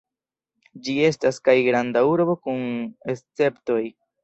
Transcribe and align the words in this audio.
Ĝi 0.87 0.95
estas 1.09 1.39
kaj 1.49 1.55
Granda 1.67 2.03
Urbo 2.15 2.37
kun 2.49 2.67
Esceptoj. 3.17 3.81